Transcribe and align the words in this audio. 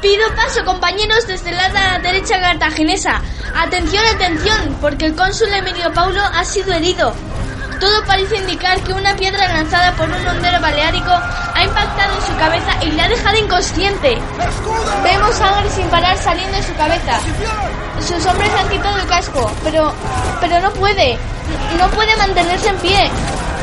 Pido 0.00 0.28
paso, 0.34 0.64
compañeros, 0.64 1.26
desde 1.26 1.52
la 1.52 1.98
derecha 1.98 2.40
cartaginesa. 2.40 3.20
Atención, 3.54 4.04
atención, 4.14 4.76
porque 4.80 5.06
el 5.06 5.14
cónsul 5.14 5.48
Emilio 5.48 5.92
Paulo 5.92 6.20
ha 6.22 6.44
sido 6.44 6.72
herido. 6.74 7.14
Todo 7.80 8.04
parece 8.04 8.36
indicar 8.36 8.80
que 8.80 8.92
una 8.92 9.14
piedra 9.16 9.48
lanzada 9.48 9.92
por 9.92 10.08
un 10.08 10.26
hondero 10.26 10.60
baleárico 10.60 11.10
ha 11.10 11.64
impactado 11.64 12.14
en 12.14 12.26
su 12.26 12.36
cabeza 12.36 12.72
y 12.82 12.90
le 12.92 13.02
ha 13.02 13.08
dejado 13.08 13.36
inconsciente. 13.36 14.18
Vemos 15.02 15.34
sangre 15.34 15.70
sin 15.70 15.86
parar 15.88 16.16
saliendo 16.16 16.56
de 16.56 16.62
su 16.62 16.74
cabeza. 16.74 17.18
Sus 18.00 18.24
hombres 18.26 18.50
han 18.58 18.68
quitado 18.68 18.98
el 18.98 19.06
casco, 19.06 19.50
pero, 19.64 19.92
pero 20.40 20.60
no 20.60 20.70
puede. 20.72 21.18
No 21.78 21.88
puede 21.88 22.16
mantenerse 22.16 22.68
en 22.68 22.76
pie. 22.78 23.10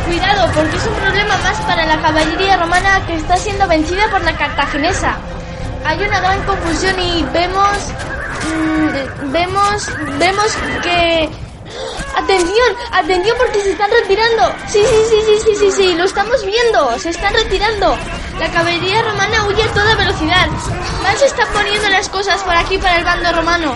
Cuidado, 0.06 0.52
porque 0.54 0.76
es 0.76 0.86
un 0.86 0.96
problema 0.96 1.38
más 1.38 1.58
para 1.62 1.86
la 1.86 2.00
caballería 2.02 2.58
romana 2.58 3.02
que 3.08 3.16
está 3.16 3.38
siendo 3.38 3.68
vencida 3.68 4.10
por 4.12 4.24
la 4.24 4.36
cartaginesa. 4.36 5.18
Hay 5.86 6.02
una 6.02 6.20
gran 6.20 6.44
confusión 6.44 7.00
y 7.00 7.24
vemos, 7.34 7.78
mm, 8.48 9.32
vemos, 9.32 9.90
vemos 10.18 10.58
que 10.82 11.30
Atención, 12.16 12.76
atención 12.92 13.36
porque 13.38 13.60
se 13.62 13.72
están 13.72 13.90
retirando. 13.90 14.54
Sí, 14.68 14.84
sí, 14.86 15.02
sí, 15.10 15.22
sí, 15.26 15.40
sí, 15.44 15.56
sí, 15.56 15.72
sí, 15.72 15.96
lo 15.96 16.06
estamos 16.06 16.46
viendo. 16.46 16.98
Se 17.00 17.10
están 17.10 17.34
retirando. 17.34 17.98
La 18.40 18.52
caballería 18.52 19.02
romana 19.02 19.46
huye 19.48 19.64
a 19.64 19.74
toda 19.74 19.96
velocidad. 19.96 20.48
Mal 21.02 21.18
se 21.18 21.26
están 21.26 21.48
poniendo 21.52 21.90
las 21.90 22.10
cosas 22.10 22.42
por 22.44 22.56
aquí 22.56 22.78
para 22.78 22.98
el 22.98 23.04
bando 23.04 23.32
romano. 23.32 23.76